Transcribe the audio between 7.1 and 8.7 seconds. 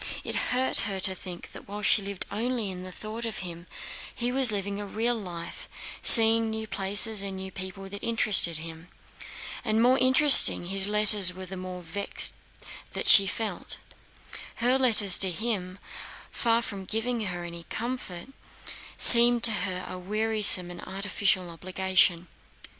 and new people that interested